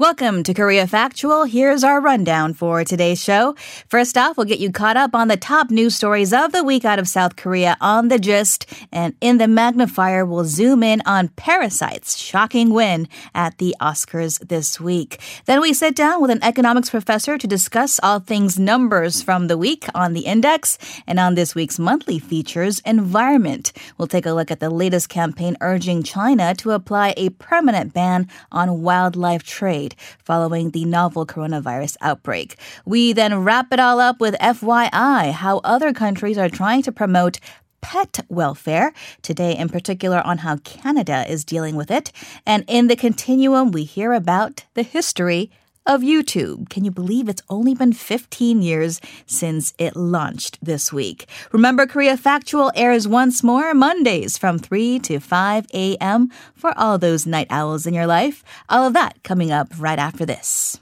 [0.00, 1.42] Welcome to Korea Factual.
[1.42, 3.56] Here's our rundown for today's show.
[3.88, 6.84] First off, we'll get you caught up on the top news stories of the week
[6.84, 8.72] out of South Korea on the gist.
[8.92, 14.80] And in the magnifier, we'll zoom in on Parasite's shocking win at the Oscars this
[14.80, 15.20] week.
[15.46, 19.58] Then we sit down with an economics professor to discuss all things numbers from the
[19.58, 20.78] week on the index.
[21.08, 23.72] And on this week's monthly features, environment.
[23.98, 28.28] We'll take a look at the latest campaign urging China to apply a permanent ban
[28.52, 29.87] on wildlife trade
[30.22, 32.56] following the novel coronavirus outbreak.
[32.84, 37.40] We then wrap it all up with FYI, how other countries are trying to promote
[37.80, 38.92] pet welfare.
[39.22, 42.12] Today, in particular, on how Canada is dealing with it.
[42.44, 45.50] And in the continuum, we hear about the history
[45.88, 46.68] of YouTube.
[46.68, 51.26] Can you believe it's only been 15 years since it launched this week?
[51.50, 56.30] Remember, Korea Factual airs once more Mondays from 3 to 5 a.m.
[56.54, 58.44] for all those night owls in your life.
[58.68, 60.78] All of that coming up right after this.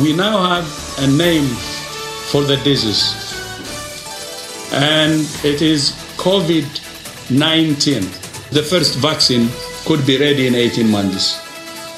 [0.00, 1.46] We now have a name
[2.30, 3.12] for the disease,
[4.72, 6.86] and it is COVID
[7.30, 8.02] 19.
[8.50, 9.48] The first vaccine
[9.90, 11.42] could be ready in 18 months.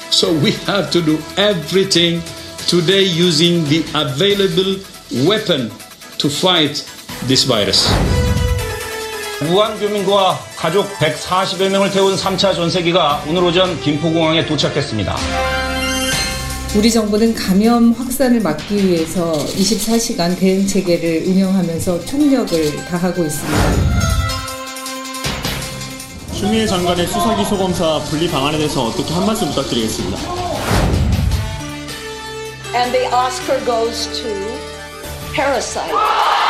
[0.09, 2.23] So we have to do everything
[2.65, 4.81] today using the available
[5.29, 5.69] weapon
[6.17, 6.81] to fight
[7.27, 7.85] this virus.
[9.43, 15.15] 우한 교민과 가족 140여 명을 태운 3차 전세기가 오늘 오전 김포공항에 도착했습니다.
[16.75, 23.92] 우리 정부는 감염 확산을 막기 위해서 24시간 대응 체계를 운영하면서 총력을 다하고 있습니다.
[26.43, 30.17] 추미애 장관의 수사기 소검사 분리 방안에 대해서 어떻게 한 말씀 부탁드리겠습니다.
[32.75, 34.29] And the Oscar goes to
[35.33, 36.42] Parasite.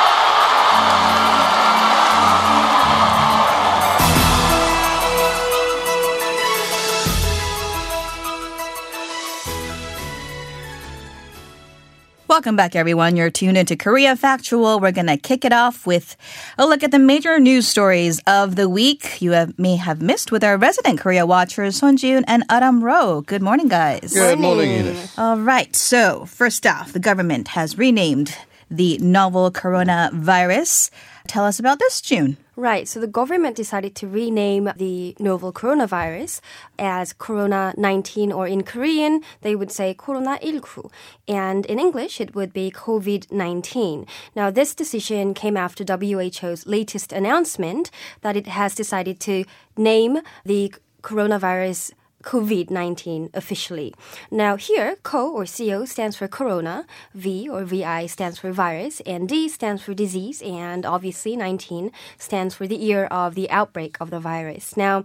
[12.33, 13.15] Welcome back, everyone.
[13.15, 14.79] You're tuned into Korea Factual.
[14.79, 16.17] We're going to kick it off with
[16.57, 20.31] a look at the major news stories of the week you have, may have missed
[20.31, 23.21] with our resident Korea watchers, Jun and Adam Ro.
[23.21, 24.15] Good morning, guys.
[24.15, 25.13] Good morning, Edith.
[25.15, 25.75] All right.
[25.75, 28.35] So, first off, the government has renamed
[28.67, 30.89] the novel coronavirus.
[31.27, 32.37] Tell us about this, June.
[32.55, 32.87] Right.
[32.87, 36.39] So the government decided to rename the novel coronavirus
[36.77, 40.91] as Corona 19, or in Korean, they would say Corona 19.
[41.27, 44.05] And in English, it would be COVID 19.
[44.35, 47.89] Now, this decision came after WHO's latest announcement
[48.21, 51.91] that it has decided to name the coronavirus
[52.23, 53.93] COVID 19 officially.
[54.31, 59.29] Now, here, CO or CO stands for corona, V or VI stands for virus, and
[59.29, 64.09] D stands for disease, and obviously 19 stands for the year of the outbreak of
[64.09, 64.75] the virus.
[64.77, 65.03] Now,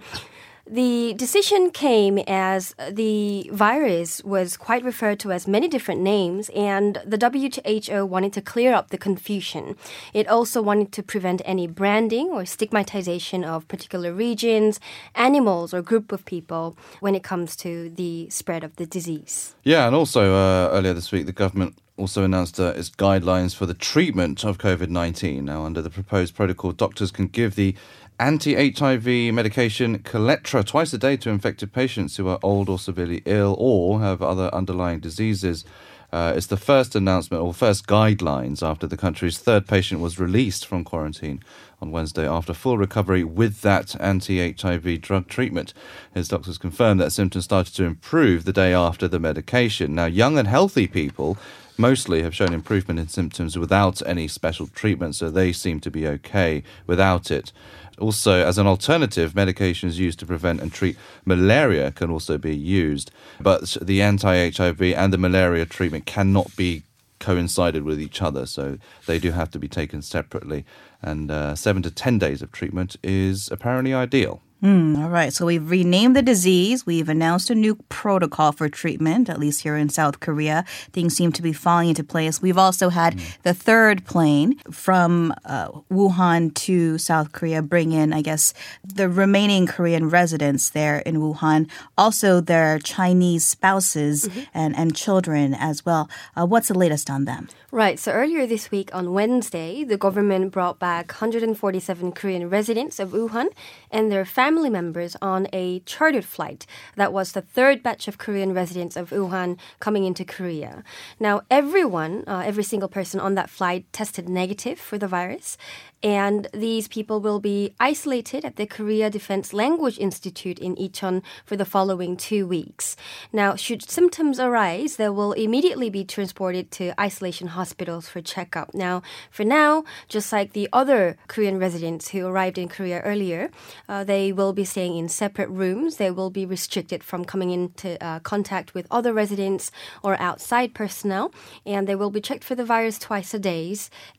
[0.70, 7.00] the decision came as the virus was quite referred to as many different names, and
[7.04, 9.76] the WHO wanted to clear up the confusion.
[10.12, 14.80] It also wanted to prevent any branding or stigmatization of particular regions,
[15.14, 19.54] animals, or group of people when it comes to the spread of the disease.
[19.64, 23.66] Yeah, and also uh, earlier this week, the government also announced uh, its guidelines for
[23.66, 25.44] the treatment of COVID 19.
[25.44, 27.74] Now, under the proposed protocol, doctors can give the
[28.20, 33.22] anti HIV medication Kaletra twice a day to infected patients who are old or severely
[33.24, 35.64] ill or have other underlying diseases.
[36.10, 40.66] Uh, it's the first announcement or first guidelines after the country's third patient was released
[40.66, 41.38] from quarantine
[41.82, 45.74] on Wednesday after full recovery with that anti HIV drug treatment.
[46.14, 49.94] His doctors confirmed that symptoms started to improve the day after the medication.
[49.94, 51.36] Now, young and healthy people
[51.78, 56.06] mostly have shown improvement in symptoms without any special treatment, so they seem to be
[56.06, 57.52] okay without it.
[57.98, 63.10] Also, as an alternative, medications used to prevent and treat malaria can also be used.
[63.40, 66.82] But the anti HIV and the malaria treatment cannot be
[67.18, 70.64] coincided with each other, so they do have to be taken separately.
[71.02, 74.42] And uh, seven to ten days of treatment is apparently ideal.
[74.62, 75.32] Mm, all right.
[75.32, 76.84] So we've renamed the disease.
[76.84, 80.64] We've announced a new protocol for treatment, at least here in South Korea.
[80.92, 82.42] Things seem to be falling into place.
[82.42, 83.42] We've also had mm.
[83.42, 88.52] the third plane from uh, Wuhan to South Korea bring in, I guess,
[88.82, 94.40] the remaining Korean residents there in Wuhan, also their Chinese spouses mm-hmm.
[94.54, 96.10] and, and children as well.
[96.36, 97.48] Uh, what's the latest on them?
[97.70, 97.98] Right.
[97.98, 103.48] So earlier this week on Wednesday, the government brought back 147 Korean residents of Wuhan
[103.90, 106.64] and their family members on a chartered flight.
[106.96, 110.82] That was the third batch of Korean residents of Wuhan coming into Korea.
[111.20, 115.58] Now, everyone, uh, every single person on that flight tested negative for the virus.
[116.02, 121.56] And these people will be isolated at the Korea Defense Language Institute in Icheon for
[121.56, 122.94] the following two weeks.
[123.32, 128.74] Now, should symptoms arise, they will immediately be transported to isolation hospitals for checkup.
[128.74, 133.50] Now, for now, just like the other Korean residents who arrived in Korea earlier,
[133.88, 135.96] uh, they will be staying in separate rooms.
[135.96, 139.72] They will be restricted from coming into uh, contact with other residents
[140.04, 141.32] or outside personnel,
[141.66, 143.58] and they will be checked for the virus twice a day,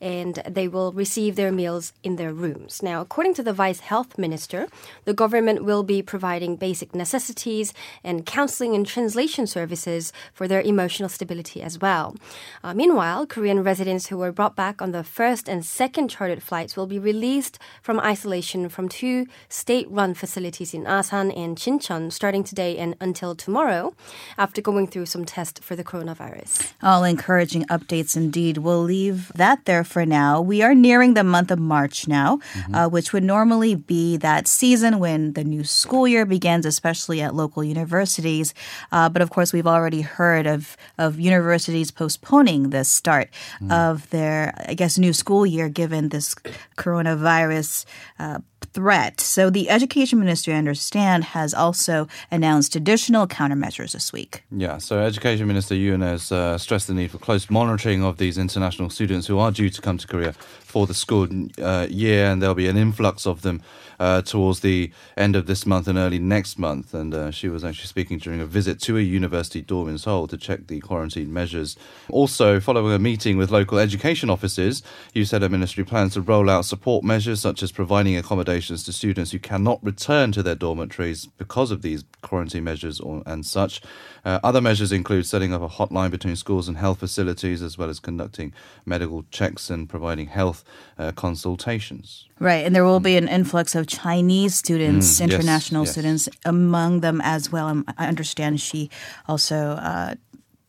[0.02, 1.69] and they will receive their meals
[2.04, 2.82] in their rooms.
[2.82, 4.68] Now, according to the Vice Health Minister,
[5.06, 7.74] the government will be providing basic necessities
[8.04, 12.16] and counseling and translation services for their emotional stability as well.
[12.64, 16.76] Uh, meanwhile, Korean residents who were brought back on the first and second chartered flights
[16.76, 22.78] will be released from isolation from two state-run facilities in Asan and Jincheon starting today
[22.78, 23.94] and until tomorrow
[24.38, 26.74] after going through some tests for the coronavirus.
[26.82, 28.58] All encouraging updates indeed.
[28.58, 30.42] We'll leave that there for now.
[30.42, 32.40] We are nearing the month of March now,
[32.74, 37.36] uh, which would normally be that season when the new school year begins, especially at
[37.36, 38.54] local universities.
[38.92, 43.30] Uh, but of course, we've already heard of, of universities postponing the start
[43.70, 46.36] of their, I guess, new school year given this
[46.78, 47.86] coronavirus
[48.20, 48.40] uh,
[48.74, 49.20] threat.
[49.22, 54.44] So the education ministry, I understand, has also announced additional countermeasures this week.
[54.52, 58.38] Yeah, so Education Minister Yoon has uh, stressed the need for close monitoring of these
[58.38, 60.34] international students who are due to come to Korea
[60.70, 61.28] for the school
[61.60, 63.62] uh, year, and there'll be an influx of them
[64.00, 66.94] uh, towards the end of this month and early next month.
[66.94, 70.28] And uh, she was actually speaking during a visit to a university dorm in Seoul
[70.28, 71.76] to check the quarantine measures.
[72.10, 74.84] Also, following a meeting with local education officers,
[75.14, 78.94] you said her ministry plans to roll out support measures such as providing accommodations to
[78.94, 83.82] students who cannot return to their dormitories because of these quarantine measures or, and such.
[84.24, 87.90] Uh, other measures include setting up a hotline between schools and health facilities, as well
[87.90, 88.54] as conducting
[88.86, 90.59] medical checks and providing health
[90.98, 92.28] uh, consultations.
[92.40, 95.92] Right, and there will be an influx of Chinese students, Mm, international yes.
[95.92, 97.84] students among them as well.
[97.98, 98.90] I understand she
[99.28, 99.56] also.
[99.72, 100.16] Uh,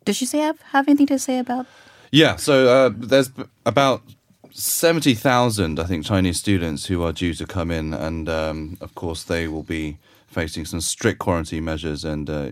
[0.04, 1.66] did she say have, have anything to say about?
[2.10, 3.30] Yeah, so uh, there's
[3.66, 4.02] about
[4.50, 9.22] 70,000, I think, Chinese students who are due to come in, and um, of course,
[9.24, 12.04] they will be facing some strict quarantine measures.
[12.04, 12.50] And uh,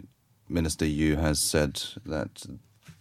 [0.49, 2.47] Minister Yu has said that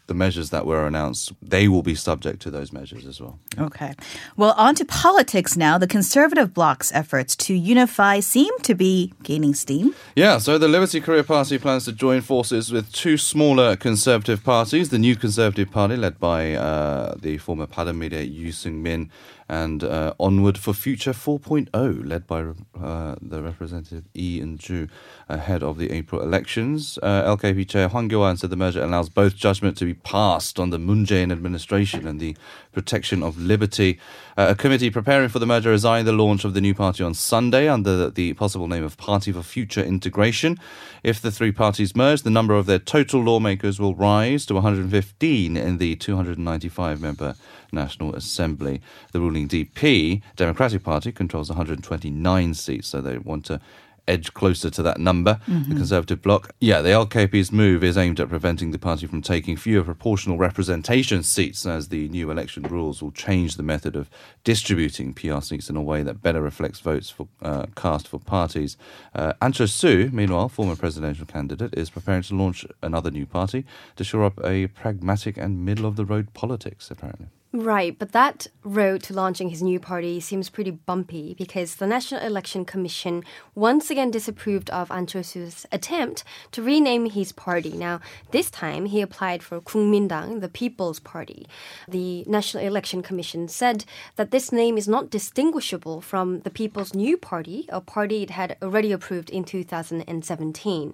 [0.07, 3.39] the measures that were announced, they will be subject to those measures as well.
[3.59, 3.93] Okay.
[4.35, 5.77] Well, on to politics now.
[5.77, 9.93] The conservative bloc's efforts to unify seem to be gaining steam.
[10.15, 14.89] Yeah, so the Liberty Korea Party plans to join forces with two smaller conservative parties
[14.89, 19.11] the New Conservative Party, led by uh, the former Bareunmirae Yu Sung Min,
[19.49, 22.41] and uh, Onward for Future 4.0, led by
[22.81, 24.87] uh, the representative Lee Un-ju,
[25.29, 26.99] ahead of the April elections.
[27.01, 30.69] Uh, LKP chair Hwang Kyo-an said the merger allows both judgment to be passed on
[30.69, 32.35] the Moon Jae-in administration and the
[32.73, 33.99] protection of liberty.
[34.37, 37.03] Uh, a committee preparing for the merger is eyeing the launch of the new party
[37.03, 40.57] on Sunday under the possible name of Party for Future Integration.
[41.03, 45.57] If the three parties merge, the number of their total lawmakers will rise to 115
[45.57, 47.35] in the 295 member
[47.71, 48.81] National Assembly.
[49.11, 53.59] The ruling DP, Democratic Party, controls 129 seats, so they want to
[54.07, 56.51] edge closer to that number, the Conservative bloc.
[56.59, 61.23] Yeah, the LKP's move is aimed at preventing the party from taking fewer proportional representation
[61.23, 64.09] seats, as the new election rules will change the method of
[64.43, 68.77] distributing PR seats in a way that better reflects votes for uh, cast for parties.
[69.13, 74.03] Uh, An Soo, meanwhile, former presidential candidate, is preparing to launch another new party to
[74.03, 77.27] shore up a pragmatic and middle-of-the-road politics, apparently.
[77.57, 82.21] Right, but that road to launching his new party seems pretty bumpy because the National
[82.21, 83.23] Election Commission
[83.55, 87.71] once again disapproved of Ahn Cheol-soo's attempt to rename his party.
[87.71, 87.99] Now,
[88.29, 91.47] this time he applied for Gukmindang, the People's Party.
[91.87, 93.85] The National Election Commission said
[94.17, 98.55] that this name is not distinguishable from the People's New Party, a party it had
[98.61, 100.93] already approved in 2017.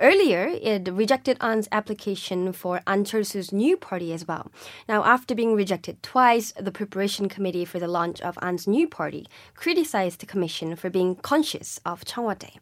[0.00, 4.50] Earlier, it rejected An's application for Ahn Cheol-soo's new party as well.
[4.88, 9.26] Now, after being rejected twice, the preparation committee for the launch of An's new party
[9.54, 12.58] criticized the commission for being conscious of Cheong Wa Dae.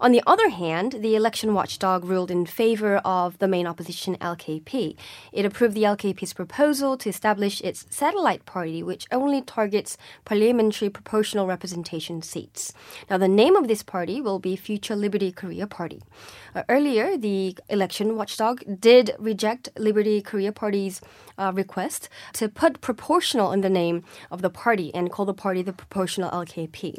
[0.00, 4.96] On the other hand, the election watchdog ruled in favor of the main opposition LKP.
[5.32, 11.48] It approved the LKP's proposal to establish its satellite party, which only targets parliamentary proportional
[11.48, 12.72] representation seats.
[13.10, 16.02] Now, the name of this party will be Future Liberty Korea Party.
[16.54, 21.00] Uh, earlier, the election watchdog did reject Liberty Korea Party's
[21.36, 25.60] uh, request to put proportional in the name of the party and call the party
[25.62, 26.98] the proportional LKP.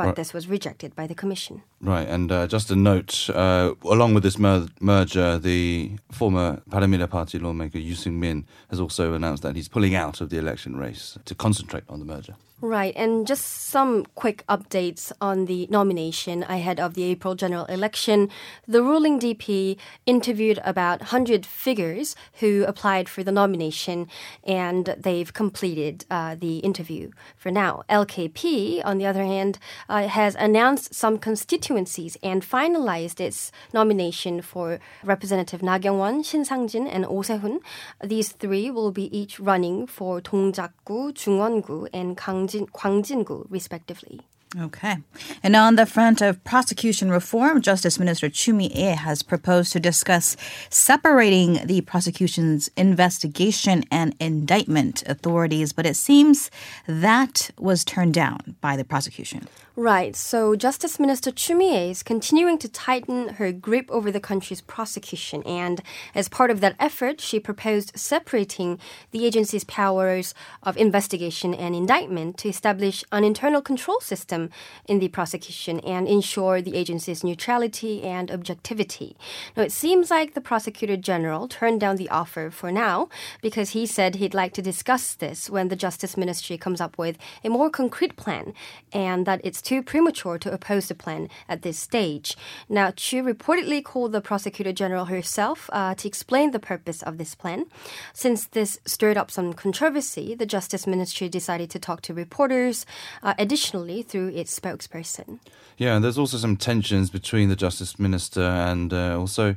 [0.00, 0.16] But Right.
[0.16, 1.60] this was rejected by the commission.
[1.82, 7.06] Right, and uh, just a note, uh, along with this mer- merger, the former Bareunmirae
[7.10, 10.76] Party lawmaker Yu Sung Min has also announced that he's pulling out of the election
[10.78, 12.34] race to concentrate on the merger.
[12.62, 18.28] Right, and just some quick updates on the nomination ahead of the April general election.
[18.68, 24.08] The ruling DP interviewed about 100 figures who applied for the nomination,
[24.44, 27.82] and they've completed uh, the interview for now.
[27.88, 34.80] LKP, on the other hand, uh, has announced some constituencies and finalized its nomination for
[35.02, 37.60] Representative Na Kyung-won, Shin Sang-jin, and Oh Se-hun.
[38.04, 42.18] These three will be each running for Dongjakgu, Jungwon-gu, and
[42.58, 44.20] Gwangjin-gu, respectively.
[44.58, 44.96] Okay.
[45.44, 50.36] And on the front of prosecution reform, Justice Minister Chu Mi-ae has proposed to discuss
[50.70, 56.50] separating the prosecution's investigation and indictment authorities, but it seems
[56.88, 59.46] that was turned down by the prosecution.
[59.76, 60.16] Right.
[60.16, 65.44] So Justice Minister Chu Mi-ae is continuing to tighten her grip over the country's prosecution,
[65.44, 65.80] and
[66.12, 68.80] as part of that effort, she proposed separating
[69.12, 74.39] the agency's powers of investigation and indictment to establish an internal control system
[74.86, 79.16] in the prosecution and ensure the agency's neutrality and objectivity.
[79.56, 83.08] Now, it seems like the prosecutor general turned down the offer for now
[83.42, 87.16] because he said he'd like to discuss this when the Justice Ministry comes up with
[87.44, 88.54] a more concrete plan,
[88.92, 92.36] and that it's too premature to oppose the plan at this stage.
[92.68, 97.34] Now, Chu reportedly called the prosecutor general herself uh, to explain the purpose of this
[97.34, 97.66] plan.
[98.12, 102.86] Since this stirred up some controversy, the Justice Ministry decided to talk to reporters,
[103.22, 105.38] uh, additionally through its spokesperson.
[105.76, 109.56] Yeah, and there's also some tensions between the Justice Minister and uh, also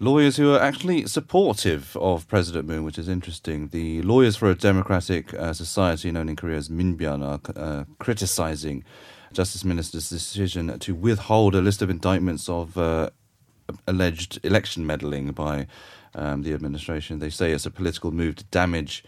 [0.00, 3.68] lawyers who are actually supportive of President Moon, which is interesting.
[3.68, 8.84] The Lawyers for a Democratic uh, Society, known in Korea as Minbyun, are uh, criticizing
[9.32, 13.10] Justice Minister's decision to withhold a list of indictments of uh,
[13.86, 15.66] alleged election meddling by
[16.14, 17.18] um, the administration.
[17.18, 19.04] They say it's a political move to damage.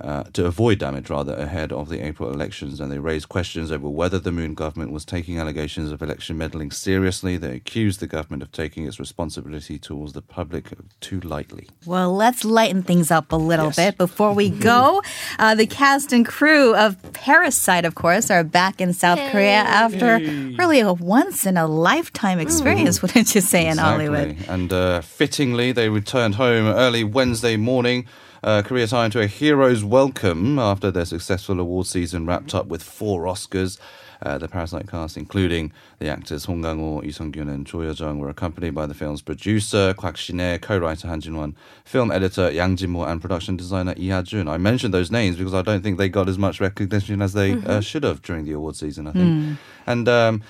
[0.00, 3.86] Uh, to avoid damage, rather, ahead of the April elections, and they raised questions over
[3.90, 7.36] whether the Moon government was taking allegations of election meddling seriously.
[7.36, 10.70] They accused the government of taking its responsibility towards the public
[11.00, 11.68] too lightly.
[11.84, 13.76] Well, let's lighten things up a little Yes.
[13.76, 15.02] bit before we go.
[15.38, 20.16] Uh, the cast and crew of Parasite, of course, are back in South Korea after
[20.58, 24.38] really a once in a lifetime experience, wouldn't you say, in Hollywood?
[24.48, 28.06] And uh, fittingly, they returned home early Wednesday morning.
[28.44, 32.82] Uh, Korea time to a hero's welcome after their successful award season wrapped up with
[32.82, 33.78] four Oscars.
[34.20, 38.28] Uh, the Parasite cast, including the actors Song Kang-ho, Lee Sung-kyun, and Choi Yo-jung, were
[38.28, 43.20] accompanied by the film's producer Kwak Shin-hye, co-writer Han Jin-won, film editor Yang Jin-mo, and
[43.20, 44.48] production designer Lee Ha-jun.
[44.48, 47.52] I mentioned those names because I don't think they got as much recognition as they
[47.52, 49.06] uh, should have during the award season.
[49.06, 50.08] I think, and.
[50.08, 50.42] Um,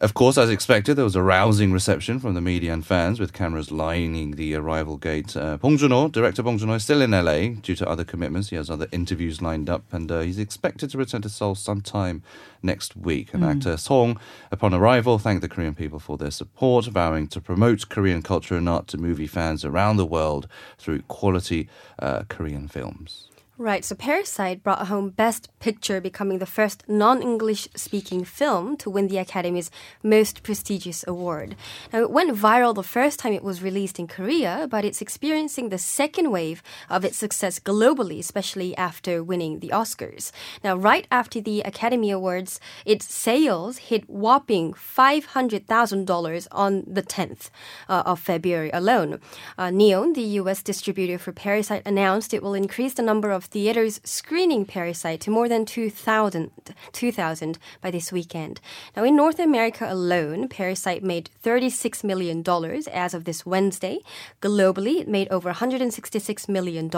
[0.00, 3.32] of course, as expected, there was a rousing reception from the media and fans, with
[3.32, 5.36] cameras lining the arrival gate.
[5.36, 8.50] Uh, Bong Joon-ho, director Bong Joon-ho, is still in LA due to other commitments.
[8.50, 12.22] He has other interviews lined up, and uh, he's expected to return to Seoul sometime
[12.62, 13.34] next week.
[13.34, 14.20] And actor Song,
[14.52, 18.68] upon arrival, thanked the Korean people for their support, vowing to promote Korean culture and
[18.68, 20.46] art to movie fans around the world
[20.78, 23.27] through quality uh, Korean films.
[23.60, 28.88] Right, so Parasite brought home Best Picture, becoming the first non English speaking film to
[28.88, 29.68] win the Academy's
[30.00, 31.56] most prestigious award.
[31.92, 35.70] Now, it went viral the first time it was released in Korea, but it's experiencing
[35.70, 40.30] the second wave of its success globally, especially after winning the Oscars.
[40.62, 47.50] Now, right after the Academy Awards, its sales hit whopping $500,000 on the 10th
[47.88, 49.18] uh, of February alone.
[49.58, 54.00] Uh, Neon, the US distributor for Parasite, announced it will increase the number of theaters
[54.04, 56.50] screening Parasite to more than 2,000
[56.92, 58.60] 2,000 by this weekend.
[58.96, 62.44] Now, in North America alone, Parasite made $36 million
[62.92, 64.00] as of this Wednesday.
[64.40, 66.90] Globally, it made over $166 million.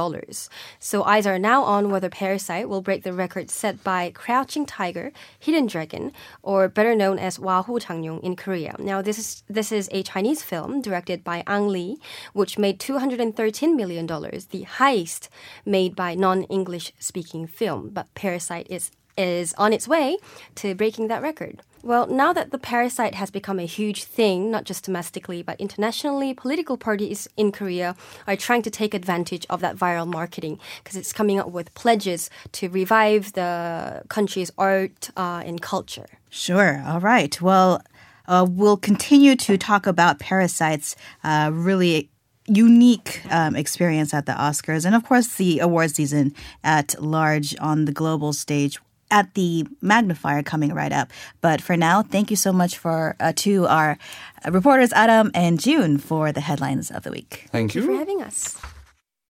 [0.78, 5.12] So eyes are now on whether Parasite will break the record set by Crouching Tiger,
[5.38, 8.76] Hidden Dragon, or better known as Wahoo Changyong in Korea.
[8.78, 11.98] Now, this is this is a Chinese film directed by Ang Lee,
[12.32, 15.28] which made $213 million, the highest
[15.64, 17.90] made by non-English speaking film.
[17.90, 20.16] But Parasite is is on its way
[20.54, 21.60] to breaking that record.
[21.82, 26.34] Well, now that the parasite has become a huge thing, not just domestically but internationally,
[26.34, 31.12] political parties in Korea are trying to take advantage of that viral marketing because it's
[31.12, 36.06] coming up with pledges to revive the country's art uh, and culture.
[36.28, 36.82] Sure.
[36.86, 37.40] All right.
[37.40, 37.82] Well,
[38.28, 42.10] uh, we'll continue to talk about Parasite's uh, really
[42.50, 47.84] unique um, experience at the Oscars and, of course, the award season at large on
[47.84, 48.78] the global stage
[49.10, 51.10] at the magnifier coming right up.
[51.40, 53.98] But for now, thank you so much for uh, to our
[54.44, 57.48] uh, reporters Adam and June for the headlines of the week.
[57.50, 58.60] Thank Thank you for having us.